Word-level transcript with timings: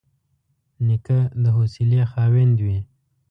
نیکه 0.85 1.19
د 1.43 1.43
حوصلې 1.55 2.01
خاوند 2.11 2.55
وي. 2.65 2.79